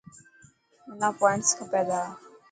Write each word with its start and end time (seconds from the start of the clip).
منا 0.87 1.09
پووانٽس 1.17 1.49
کپي 1.57 1.81
تا. 1.89 2.01